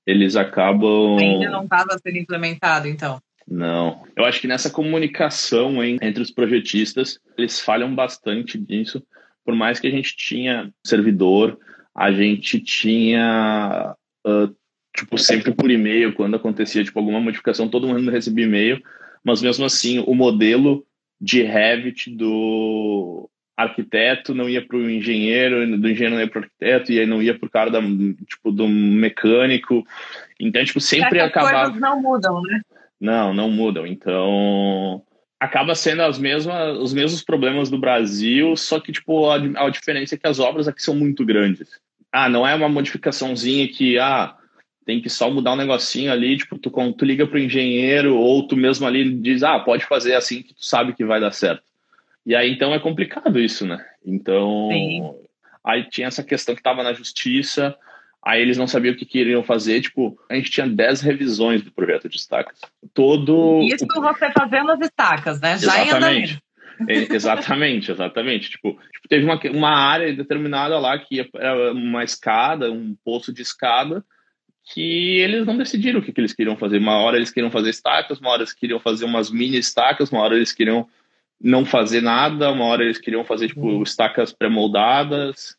[0.07, 1.16] Eles acabam.
[1.18, 3.20] Ainda não estava sendo implementado, então.
[3.46, 4.02] Não.
[4.16, 9.02] Eu acho que nessa comunicação hein, entre os projetistas, eles falham bastante nisso.
[9.44, 11.59] Por mais que a gente tinha servidor,
[11.94, 13.94] a gente tinha,
[14.26, 14.54] uh,
[14.96, 18.83] tipo, sempre por e-mail, quando acontecia, tipo, alguma modificação, todo mundo recebia e-mail,
[19.22, 20.85] mas mesmo assim, o modelo
[21.20, 26.44] de Revit do arquiteto não ia para o engenheiro, do engenheiro não ia para o
[26.44, 27.80] arquiteto, e aí não ia para o cara da,
[28.26, 29.87] tipo, do mecânico.
[30.40, 31.57] Então, tipo, sempre acabava...
[31.57, 32.61] As coisas não mudam, né?
[33.05, 33.87] Não, não mudam.
[33.87, 35.03] Então,
[35.38, 39.37] acaba sendo as mesmas, os mesmos problemas do Brasil, só que, tipo, a,
[39.67, 41.69] a diferença é que as obras aqui são muito grandes.
[42.11, 44.35] Ah, não é uma modificaçãozinha que, ah,
[44.87, 48.57] tem que só mudar um negocinho ali, tipo, tu, tu liga pro engenheiro ou tu
[48.57, 51.62] mesmo ali diz, ah, pode fazer assim que tu sabe que vai dar certo.
[52.25, 53.85] E aí, então, é complicado isso, né?
[54.03, 55.14] Então, Sim.
[55.62, 57.77] aí tinha essa questão que estava na justiça,
[58.25, 61.71] aí eles não sabiam o que queriam fazer, tipo, a gente tinha 10 revisões do
[61.71, 62.59] projeto de estacas.
[62.93, 63.61] Todo...
[63.63, 65.59] Isso você fazendo as estacas, né?
[65.59, 66.43] Já Exatamente.
[66.89, 68.51] É, exatamente, exatamente.
[68.51, 73.43] Tipo, tipo, teve uma, uma área determinada lá que era uma escada, um poço de
[73.43, 74.05] escada,
[74.73, 76.79] que eles não decidiram o que, que eles queriam fazer.
[76.79, 80.23] Uma hora eles queriam fazer estacas, uma hora eles queriam fazer umas mini estacas, uma
[80.23, 80.89] hora eles queriam
[81.41, 83.83] não fazer nada, uma hora eles queriam fazer tipo uhum.
[83.83, 85.57] estacas pré-moldadas.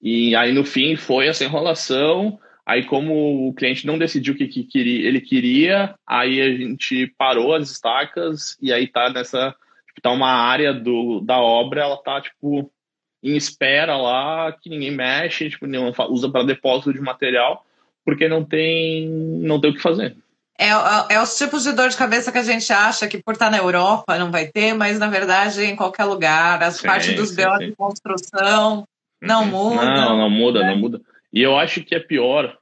[0.00, 2.38] E aí no fim foi essa enrolação.
[2.64, 7.06] Aí como o cliente não decidiu o que, que queria, ele queria, aí a gente
[7.16, 9.54] parou as estacas e aí tá nessa
[9.86, 12.70] tipo, tá uma área do, da obra, ela tá tipo
[13.22, 15.66] em espera lá, que ninguém mexe, tipo,
[16.10, 17.64] usa para depósito de material
[18.06, 20.16] porque não tem, não tem o que fazer.
[20.58, 20.74] É, é,
[21.10, 23.58] é, os tipos de dor de cabeça que a gente acha que por estar na
[23.58, 27.58] Europa não vai ter, mas na verdade em qualquer lugar, as sim, partes dos BO
[27.58, 28.86] de construção
[29.26, 29.84] não mudam.
[29.84, 31.00] Não, não muda, não muda.
[31.32, 32.56] E eu acho que é pior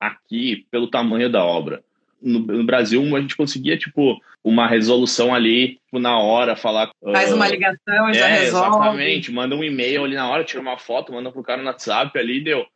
[0.00, 1.82] aqui pelo tamanho da obra.
[2.20, 6.90] No, no, Brasil, a gente conseguia, tipo, uma resolução ali, tipo, na hora, falar.
[7.12, 8.68] Faz uma ligação e é, já resolve.
[8.68, 12.18] Exatamente, manda um e-mail ali na hora, tira uma foto, manda pro cara no WhatsApp
[12.18, 12.66] ali, deu.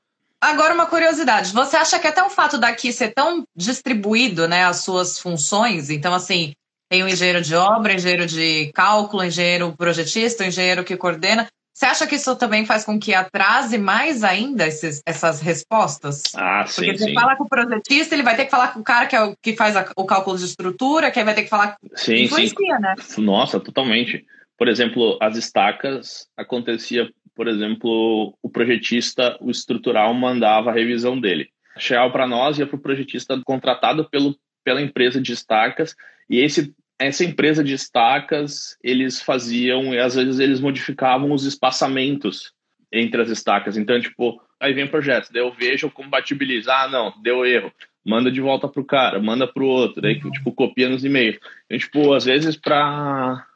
[0.41, 1.53] Agora, uma curiosidade.
[1.53, 6.15] Você acha que até o fato daqui ser tão distribuído, né, as suas funções, então,
[6.15, 6.55] assim,
[6.89, 11.47] tem o engenheiro de obra, engenheiro de cálculo, engenheiro projetista, engenheiro que coordena.
[11.81, 16.25] Você acha que isso também faz com que atrase mais ainda esses, essas respostas?
[16.37, 16.83] Ah, sim.
[16.83, 17.15] Porque você sim.
[17.15, 19.35] fala com o projetista, ele vai ter que falar com o cara que, é o,
[19.41, 21.77] que faz a, o cálculo de estrutura, que aí vai ter que falar.
[21.95, 22.83] Sim, Influencia, sim.
[22.83, 22.95] né?
[23.17, 24.27] Nossa, totalmente.
[24.59, 31.49] Por exemplo, as estacas acontecia por exemplo, o projetista, o estrutural, mandava a revisão dele.
[31.79, 35.97] Chegava para nós, ia para o projetista contratado pelo, pela empresa de estacas,
[36.29, 42.53] e esse, essa empresa de estacas, eles faziam, e às vezes eles modificavam os espaçamentos
[42.93, 43.79] entre as estacas.
[43.79, 46.71] Então, tipo, aí vem o projeto, daí eu vejo, eu compatibilizo.
[46.71, 47.73] Ah, não, deu erro.
[48.05, 51.39] Manda de volta pro cara, manda pro outro, daí, tipo, copia nos e-mails.
[51.65, 53.47] Então, tipo, às vezes para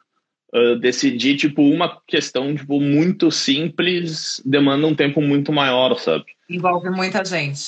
[0.51, 6.25] uh, decidir, tipo, uma questão, tipo, muito simples demanda um tempo muito maior, sabe?
[6.49, 7.67] Envolve muita gente.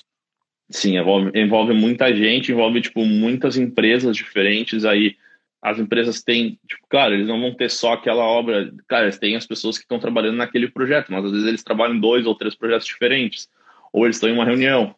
[0.72, 5.16] Sim, envolve, envolve muita gente, envolve, tipo, muitas empresas diferentes aí.
[5.62, 9.36] As empresas têm, tipo, claro, eles não vão ter só aquela obra, cara, eles têm
[9.36, 12.36] as pessoas que estão trabalhando naquele projeto, mas às vezes eles trabalham em dois ou
[12.36, 13.50] três projetos diferentes,
[13.91, 14.96] ou eles estão em uma reunião,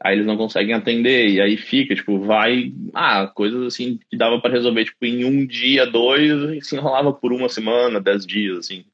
[0.00, 4.40] aí eles não conseguem atender, e aí fica, tipo, vai, ah, coisas assim que dava
[4.40, 8.58] para resolver, tipo, em um dia, dois, e se enrolava por uma semana, dez dias,
[8.58, 8.84] assim.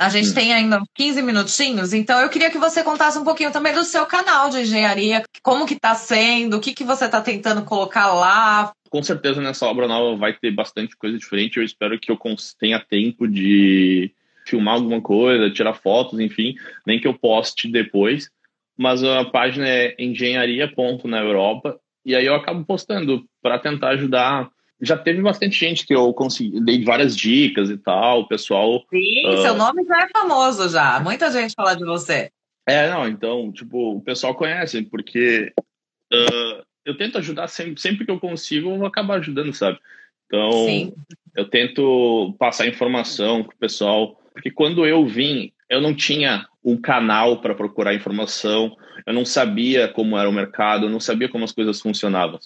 [0.00, 0.34] A gente hum.
[0.34, 4.06] tem ainda 15 minutinhos, então eu queria que você contasse um pouquinho também do seu
[4.06, 8.72] canal de engenharia, como que tá sendo, o que, que você tá tentando colocar lá.
[8.88, 12.18] Com certeza nessa obra nova vai ter bastante coisa diferente, eu espero que eu
[12.58, 14.10] tenha tempo de
[14.46, 16.54] filmar alguma coisa, tirar fotos, enfim,
[16.86, 18.30] nem que eu poste depois,
[18.78, 23.90] mas a página é engenharia ponto na Europa e aí eu acabo postando para tentar
[23.90, 24.48] ajudar.
[24.80, 28.82] Já teve bastante gente que eu consegui, dei várias dicas e tal, o pessoal.
[28.90, 29.42] Sim, uh...
[29.42, 31.00] seu nome já é famoso já.
[31.00, 32.30] Muita gente fala de você.
[32.66, 35.52] É, não, então, tipo, o pessoal conhece, porque
[36.12, 39.78] uh, eu tento ajudar sempre, sempre que eu consigo, eu vou acabar ajudando, sabe?
[40.26, 40.94] Então,
[41.36, 46.76] Eu tento passar informação para o pessoal, porque quando eu vim, eu não tinha um
[46.76, 51.44] canal para procurar informação, eu não sabia como era o mercado, eu não sabia como
[51.44, 52.38] as coisas funcionavam.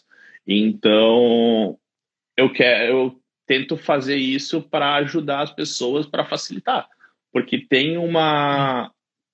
[0.46, 1.78] Então,
[2.36, 6.88] eu quero, eu tento fazer isso para ajudar as pessoas, para facilitar,
[7.32, 8.90] porque tem uma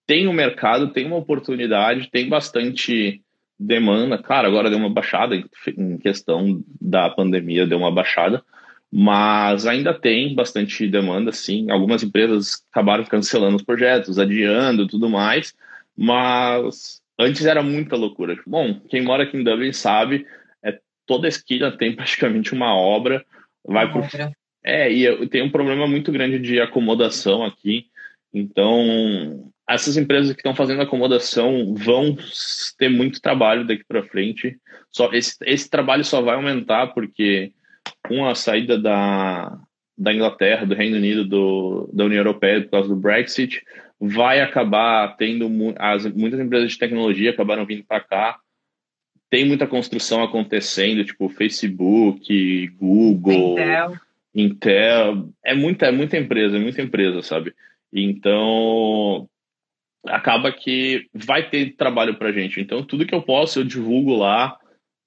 [0.06, 3.22] tem um mercado, tem uma oportunidade, tem bastante
[3.56, 4.18] demanda.
[4.18, 8.42] Claro, agora deu uma baixada em questão da pandemia, deu uma baixada,
[8.90, 11.70] mas ainda tem bastante demanda, sim.
[11.70, 15.54] Algumas empresas acabaram cancelando os projetos, adiando tudo mais,
[15.96, 18.36] mas antes era muita loucura.
[18.44, 20.26] Bom, quem mora aqui em Dublin sabe,
[21.10, 23.26] toda esquina tem praticamente uma obra,
[23.66, 24.04] vai uma por...
[24.04, 24.30] Obra.
[24.62, 27.86] É, e tem um problema muito grande de acomodação aqui,
[28.32, 32.16] então essas empresas que estão fazendo acomodação vão
[32.78, 34.58] ter muito trabalho daqui para frente.
[34.90, 37.52] Só esse, esse trabalho só vai aumentar porque
[38.06, 39.56] com a saída da,
[39.96, 43.62] da Inglaterra, do Reino Unido, do, da União Europeia por causa do Brexit,
[43.98, 48.38] vai acabar tendo as, muitas empresas de tecnologia acabaram vindo para cá.
[49.30, 53.96] Tem muita construção acontecendo, tipo Facebook, Google, Intel.
[54.34, 55.28] Intel.
[55.44, 57.54] É muita, é muita empresa, é muita empresa, sabe?
[57.92, 59.28] Então,
[60.06, 62.60] acaba que vai ter trabalho para gente.
[62.60, 64.58] Então, tudo que eu posso, eu divulgo lá.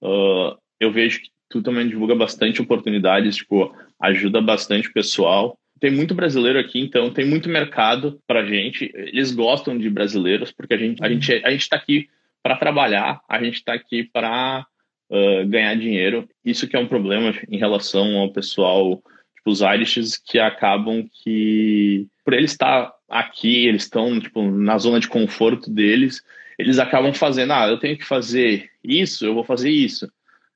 [0.01, 5.57] Uh, eu vejo que tu também divulga bastante oportunidades, tipo, ajuda bastante o pessoal.
[5.79, 8.89] Tem muito brasileiro aqui, então tem muito mercado para gente.
[8.95, 12.07] Eles gostam de brasileiros, porque a gente a gente, a gente tá aqui
[12.43, 14.67] para trabalhar, a gente está aqui para
[15.09, 16.27] uh, ganhar dinheiro.
[16.43, 19.01] Isso que é um problema em relação ao pessoal,
[19.35, 24.99] tipo, os Irishes, que acabam que, por eles estar aqui, eles estão tipo, na zona
[24.99, 26.21] de conforto deles,
[26.59, 30.11] eles acabam fazendo, ah, eu tenho que fazer isso, eu vou fazer isso.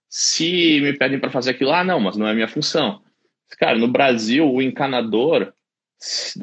[0.10, 3.02] Se me pedem para fazer aquilo, ah, não, mas não é minha função.
[3.58, 5.54] Cara, no Brasil, o encanador,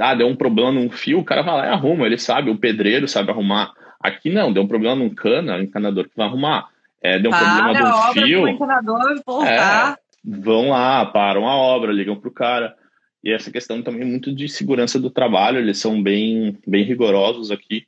[0.01, 2.59] ah, deu um problema num fio, o cara vai lá e arruma, ele sabe, o
[2.59, 3.73] pedreiro sabe arrumar.
[4.01, 6.69] Aqui não, deu um problema num cana, o encanador que vai arrumar.
[7.03, 8.43] É, deu um para problema num fio.
[8.43, 9.93] O encanador voltar.
[9.93, 12.75] É, vão lá, param a obra, ligam pro cara.
[13.23, 17.51] E essa questão também é muito de segurança do trabalho, eles são bem, bem rigorosos
[17.51, 17.87] aqui.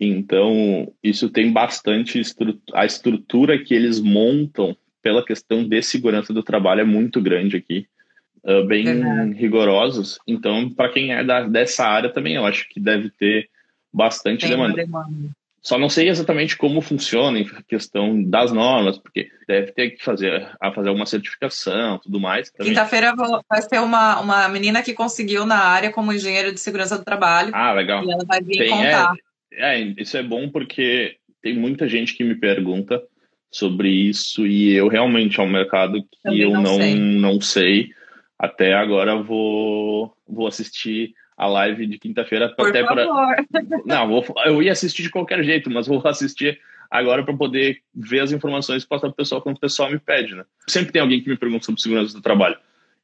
[0.00, 6.42] Então, isso tem bastante estru a estrutura que eles montam pela questão de segurança do
[6.42, 7.86] trabalho é muito grande aqui,
[8.44, 8.84] uh, bem
[9.34, 10.18] rigorosos.
[10.26, 13.48] Então, para quem é da, dessa área também, eu acho que deve ter
[13.96, 14.74] bastante demanda.
[14.74, 15.30] demanda.
[15.62, 20.48] Só não sei exatamente como funciona em questão das normas, porque deve ter que fazer,
[20.60, 22.50] a fazer alguma certificação, tudo mais.
[22.50, 27.04] Quinta-feira vai ter uma, uma menina que conseguiu na área como engenheiro de segurança do
[27.04, 27.50] trabalho.
[27.52, 28.04] Ah, legal.
[28.04, 29.14] E ela vai vir tem, contar.
[29.52, 33.02] É, é, isso é bom porque tem muita gente que me pergunta
[33.50, 36.94] sobre isso e eu realmente é um mercado que Também eu não, sei.
[36.94, 37.88] não sei.
[38.38, 43.06] Até agora vou, vou assistir a live de quinta-feira até para
[43.84, 46.58] Não, vou, eu ia assistir de qualquer jeito, mas vou assistir
[46.90, 49.98] agora para poder ver as informações e passar para o pessoal quando o pessoal me
[49.98, 50.44] pede, né?
[50.68, 52.56] Sempre tem alguém que me pergunta sobre segurança do trabalho.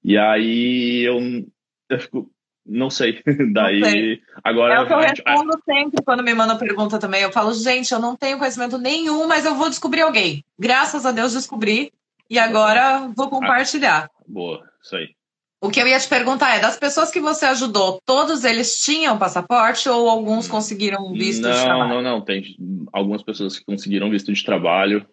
[0.02, 1.18] E aí eu,
[1.88, 2.30] eu fico,
[2.64, 3.22] não sei.
[3.52, 4.22] Daí, não sei.
[4.42, 4.74] agora.
[4.74, 7.22] É o que eu respondo sempre quando me mandam pergunta também.
[7.22, 10.44] Eu falo, gente, eu não tenho conhecimento nenhum, mas eu vou descobrir alguém.
[10.58, 11.92] Graças a Deus descobri.
[12.30, 14.04] E agora vou compartilhar.
[14.04, 15.10] Ah, boa, isso aí.
[15.62, 19.16] O que eu ia te perguntar é, das pessoas que você ajudou, todos eles tinham
[19.16, 21.88] passaporte ou alguns conseguiram visto não, de trabalho?
[21.88, 22.20] Não, não, não.
[22.20, 22.56] Tem
[22.92, 25.06] algumas pessoas que conseguiram visto de trabalho,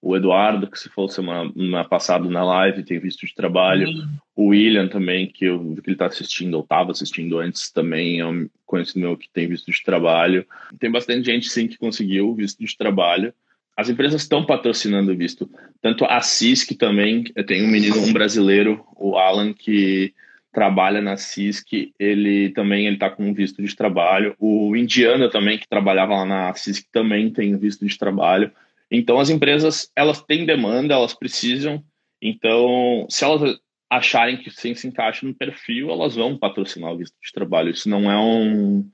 [0.00, 3.88] o Eduardo, que se falou semana passada na live, tem visto de trabalho.
[3.88, 4.08] Uhum.
[4.36, 8.20] O William também, que eu vi que ele está assistindo, ou estava assistindo antes também,
[8.20, 10.46] é um conhecido meu que tem visto de trabalho.
[10.78, 13.34] Tem bastante gente, sim, que conseguiu visto de trabalho.
[13.78, 15.48] As empresas estão patrocinando visto.
[15.80, 20.12] Tanto a CISC também, eu tenho um menino, um brasileiro, o Alan, que
[20.52, 24.34] trabalha na CISC, ele também ele está com um visto de trabalho.
[24.36, 28.50] O Indiana também, que trabalhava lá na CISC, também tem visto de trabalho.
[28.90, 31.80] Então as empresas elas têm demanda, elas precisam.
[32.20, 37.14] Então, se elas acharem que sim, se encaixa no perfil, elas vão patrocinar o visto
[37.24, 37.70] de trabalho.
[37.70, 38.84] Isso não é um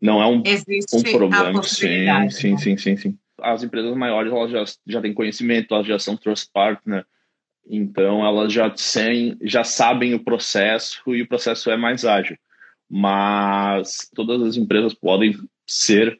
[0.00, 0.42] não é um,
[0.94, 1.62] um problema.
[1.62, 2.56] Sim, sim, né?
[2.56, 3.18] sim, sim, sim.
[3.42, 7.04] As empresas maiores elas já, já têm conhecimento, elas já são trust partner,
[7.68, 12.36] então elas já, sem, já sabem o processo e o processo é mais ágil.
[12.88, 16.18] Mas todas as empresas podem ser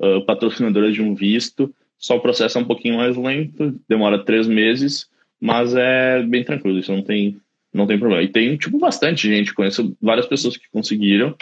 [0.00, 4.46] uh, patrocinadoras de um visto só o processo é um pouquinho mais lento, demora três
[4.46, 7.36] meses, mas é bem tranquilo, isso não tem,
[7.74, 8.22] não tem problema.
[8.22, 11.34] E tem, tipo, bastante gente, conheço várias pessoas que conseguiram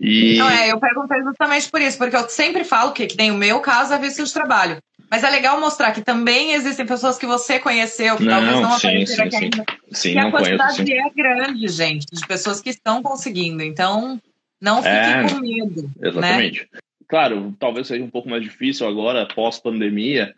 [0.00, 0.34] E...
[0.34, 3.36] Então, é, eu perguntei justamente por isso, porque eu sempre falo que, que nem o
[3.36, 4.78] meu caso é visto de trabalho.
[5.10, 8.74] Mas é legal mostrar que também existem pessoas que você conheceu, que não, talvez não
[8.74, 9.64] apareceram aqui ainda.
[9.90, 13.62] Sim, que a quantidade conheço, é grande, gente, de pessoas que estão conseguindo.
[13.62, 14.20] Então,
[14.60, 15.82] não fique é, com medo.
[15.82, 16.08] Né?
[16.08, 16.68] Exatamente.
[16.72, 16.80] Né?
[17.08, 20.32] Claro, talvez seja um pouco mais difícil agora, pós-pandemia.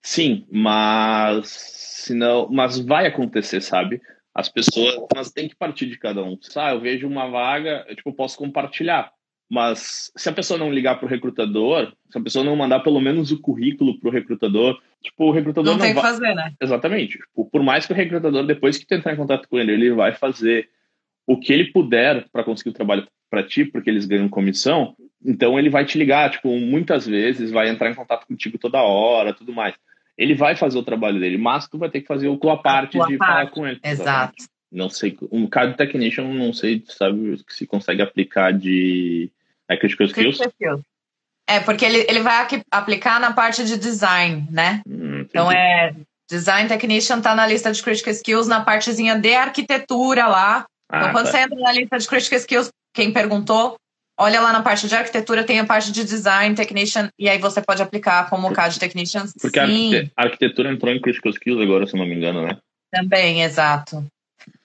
[0.00, 4.00] Sim, mas senão, mas vai acontecer, sabe?
[4.36, 6.38] As pessoas, mas tem que partir de cada um.
[6.54, 9.10] Ah, eu vejo uma vaga, eu tipo, posso compartilhar.
[9.48, 13.00] Mas se a pessoa não ligar para o recrutador, se a pessoa não mandar pelo
[13.00, 16.02] menos o currículo para o recrutador, tipo, o recrutador não, não tem vai...
[16.02, 16.52] que fazer, né?
[16.60, 17.18] Exatamente.
[17.18, 19.92] Tipo, por mais que o recrutador, depois que tu entrar em contato com ele, ele
[19.92, 20.68] vai fazer
[21.26, 24.94] o que ele puder para conseguir o trabalho para ti, porque eles ganham comissão,
[25.24, 29.32] então ele vai te ligar, tipo, muitas vezes, vai entrar em contato contigo toda hora,
[29.32, 29.74] tudo mais.
[30.16, 32.96] Ele vai fazer o trabalho dele, mas tu vai ter que fazer a tua parte
[32.96, 33.30] a tua de parte.
[33.30, 33.80] falar com ele.
[33.82, 34.44] Exato.
[34.72, 39.30] Não sei, um card technician, não sei, sabe, se consegue aplicar de
[39.68, 40.40] é critical skills.
[40.40, 40.82] skills.
[41.48, 44.82] É, porque ele, ele vai aplicar na parte de design, né?
[44.86, 45.94] Hum, então é
[46.28, 50.66] design technician tá na lista de critical skills na partezinha de arquitetura lá.
[50.90, 51.32] Ah, então quando tá.
[51.32, 53.76] você entra na lista de critical skills, quem perguntou,
[54.18, 57.60] olha lá na parte de arquitetura, tem a parte de design technician, e aí você
[57.60, 59.26] pode aplicar como CAD technician.
[59.40, 60.10] Porque sim.
[60.16, 62.56] a arquitetura entrou em critical skills agora, se não me engano, né?
[62.90, 64.04] Também, exato.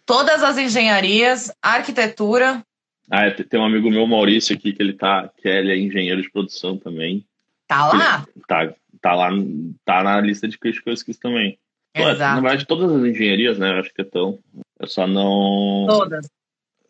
[0.05, 2.63] Todas as engenharias, arquitetura.
[3.09, 6.21] Ah, é, tem um amigo meu, Maurício, aqui, que ele tá, que ele é engenheiro
[6.21, 7.25] de produção também.
[7.67, 8.25] Tá lá?
[8.35, 9.29] Ele, tá, tá lá,
[9.83, 11.57] tá na lista de critical skills também.
[11.93, 12.35] Exato.
[12.35, 14.39] Na verdade, todas as engenharias, né, eu acho que estão.
[14.79, 15.87] Eu só não.
[15.89, 16.29] Todas.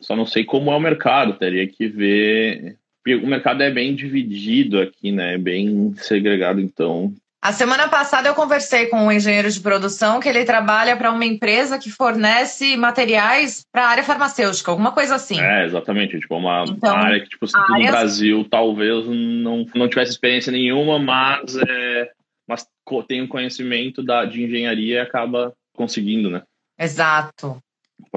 [0.01, 2.77] Só não sei como é o mercado, teria que ver.
[3.07, 5.35] O mercado é bem dividido aqui, né?
[5.35, 7.13] É bem segregado, então.
[7.43, 11.25] A semana passada eu conversei com um engenheiro de produção que ele trabalha para uma
[11.25, 15.41] empresa que fornece materiais para a área farmacêutica, alguma coisa assim.
[15.41, 16.19] É, exatamente.
[16.19, 21.55] Tipo, uma então, área que, tipo, no Brasil talvez não, não tivesse experiência nenhuma, mas,
[21.55, 22.11] é,
[22.47, 22.67] mas
[23.07, 26.43] tem um conhecimento da, de engenharia e acaba conseguindo, né?
[26.77, 27.57] Exato.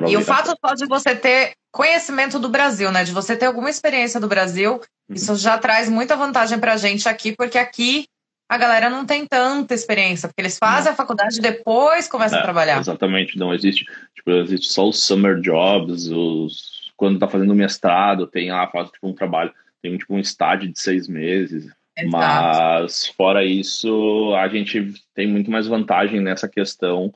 [0.07, 3.03] E o fato só de você ter conhecimento do Brasil, né?
[3.03, 5.15] De você ter alguma experiência do Brasil, uhum.
[5.17, 8.07] isso já traz muita vantagem pra gente aqui, porque aqui
[8.49, 10.93] a galera não tem tanta experiência, porque eles fazem não.
[10.93, 12.79] a faculdade e depois começam é, a trabalhar.
[12.79, 13.85] Exatamente, não existe,
[14.15, 19.09] tipo, existe só os summer jobs, os quando tá fazendo mestrado, tem lá, faz tipo
[19.09, 21.67] um trabalho, tem tipo um estágio de seis meses.
[21.99, 22.13] Exato.
[22.13, 27.13] Mas fora isso, a gente tem muito mais vantagem nessa questão,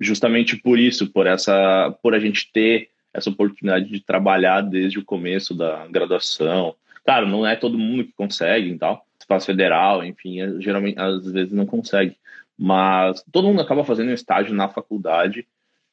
[0.00, 5.04] justamente por isso, por essa, por a gente ter essa oportunidade de trabalhar desde o
[5.04, 6.74] começo da graduação.
[7.04, 11.30] Claro, não é todo mundo que consegue e tal, espaço federal, enfim, é, geralmente às
[11.30, 12.16] vezes não consegue,
[12.58, 15.46] mas todo mundo acaba fazendo um estágio na faculdade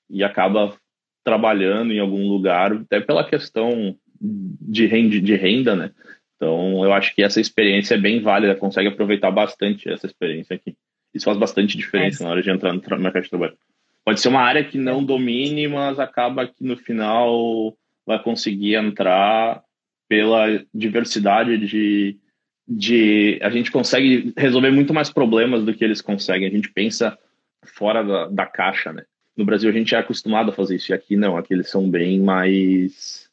[0.10, 0.76] e acaba
[1.24, 5.92] trabalhando em algum lugar, até pela questão de renda, de renda, né?
[6.36, 10.76] Então, eu acho que essa experiência é bem válida, consegue aproveitar bastante essa experiência aqui.
[11.14, 12.26] Isso faz bastante diferença é.
[12.26, 13.58] na hora de entrar no mercado de trabalho.
[14.06, 19.64] Pode ser uma área que não domine, mas acaba que no final vai conseguir entrar
[20.10, 22.18] pela diversidade de,
[22.68, 23.40] de.
[23.42, 26.48] A gente consegue resolver muito mais problemas do que eles conseguem.
[26.48, 27.18] A gente pensa
[27.64, 29.06] fora da, da caixa, né?
[29.38, 31.90] No Brasil a gente é acostumado a fazer isso, e aqui não, aqui eles são
[31.90, 33.32] bem mais.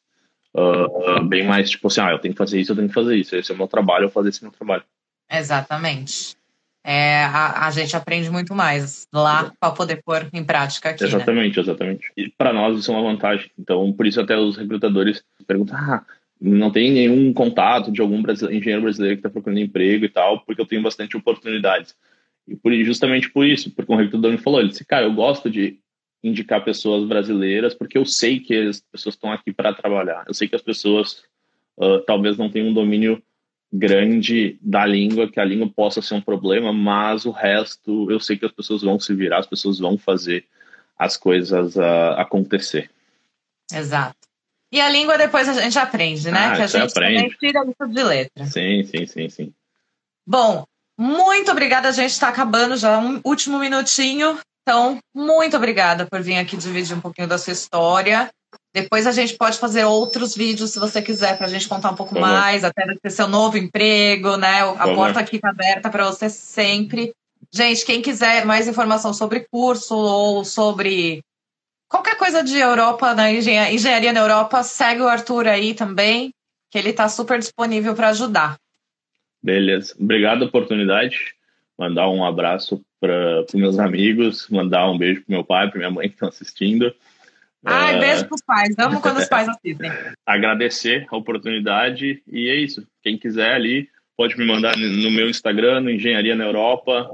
[0.54, 3.16] Uh, bem mais tipo assim, ah, eu tenho que fazer isso, eu tenho que fazer
[3.16, 3.36] isso.
[3.36, 4.84] Esse é o meu trabalho, eu fazer esse meu trabalho.
[5.30, 6.39] Exatamente
[6.84, 11.04] é, a, a, gente aprende muito mais lá para poder pôr em prática aqui.
[11.04, 11.62] Exatamente, né?
[11.62, 12.12] exatamente.
[12.16, 13.50] E para nós isso é uma vantagem.
[13.58, 16.04] Então, por isso até os recrutadores perguntam: ah,
[16.40, 20.40] não tem nenhum contato de algum brasileiro, engenheiro brasileiro que está procurando emprego e tal,
[20.40, 21.94] porque eu tenho bastante oportunidades.
[22.48, 25.50] E por, justamente por isso, porque um recrutador me falou: ele disse, cara, eu gosto
[25.50, 25.78] de
[26.22, 30.24] indicar pessoas brasileiras porque eu sei que as pessoas estão aqui para trabalhar.
[30.26, 31.22] Eu sei que as pessoas
[31.76, 33.22] uh, talvez não tenham um domínio
[33.72, 38.36] grande da língua, que a língua possa ser um problema, mas o resto eu sei
[38.36, 40.44] que as pessoas vão se virar, as pessoas vão fazer
[40.98, 42.90] as coisas uh, acontecer.
[43.72, 44.16] Exato.
[44.72, 46.46] E a língua depois a gente aprende, né?
[46.46, 47.36] Ah, que a gente aprende.
[47.38, 48.46] tira isso de letra.
[48.46, 49.54] Sim, sim, sim, sim.
[50.26, 50.64] Bom,
[50.98, 51.88] muito obrigada.
[51.88, 54.38] A gente está acabando já um último minutinho.
[54.62, 58.30] Então, muito obrigada por vir aqui dividir um pouquinho da sua história.
[58.72, 61.96] Depois a gente pode fazer outros vídeos, se você quiser, para a gente contar um
[61.96, 64.60] pouco mais, até do seu novo emprego, né?
[64.78, 67.12] A porta aqui está aberta para você sempre.
[67.52, 71.20] Gente, quem quiser mais informação sobre curso ou sobre
[71.88, 76.32] qualquer coisa de Europa, na engenharia na Europa, segue o Arthur aí também,
[76.70, 78.56] que ele está super disponível para ajudar.
[79.42, 79.96] Beleza.
[79.98, 81.34] Obrigado a oportunidade.
[81.76, 85.90] Mandar um abraço para os meus amigos, mandar um beijo para meu pai, para minha
[85.90, 86.94] mãe que estão assistindo.
[87.64, 88.00] Ai, uh...
[88.00, 88.74] beijo pros pais.
[88.78, 89.90] Amo quando os pais assistem.
[90.26, 92.86] Agradecer a oportunidade e é isso.
[93.02, 97.08] Quem quiser ali, pode me mandar no meu Instagram, no Engenharia na Europa.